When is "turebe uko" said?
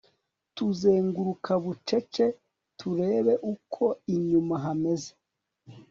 2.79-3.83